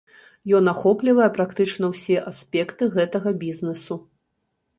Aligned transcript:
Ён 0.59 0.69
ахоплівае 0.71 1.27
практычна 1.35 1.85
ўсе 1.93 2.17
аспекты 2.33 2.83
гэтага 2.97 3.29
бізнэсу. 3.45 4.01